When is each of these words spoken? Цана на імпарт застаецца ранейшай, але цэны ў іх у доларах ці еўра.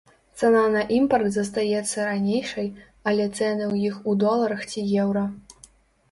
Цана 0.39 0.61
на 0.75 0.79
імпарт 0.99 1.27
застаецца 1.33 2.05
ранейшай, 2.09 2.67
але 3.11 3.27
цэны 3.37 3.63
ў 3.73 3.91
іх 3.91 3.95
у 4.13 4.15
доларах 4.23 4.65
ці 4.71 4.87
еўра. 5.03 5.23